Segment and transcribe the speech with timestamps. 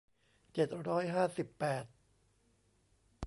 [0.53, 1.85] เจ็ดร้อยห้าสิบแปด